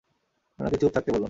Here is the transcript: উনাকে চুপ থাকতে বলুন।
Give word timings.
উনাকে 0.59 0.77
চুপ 0.77 0.91
থাকতে 0.93 1.09
বলুন। 1.09 1.19